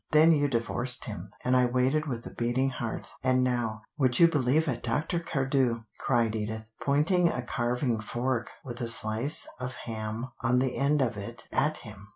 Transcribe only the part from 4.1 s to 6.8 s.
you believe it, Dr. Cardew!" cried Edith,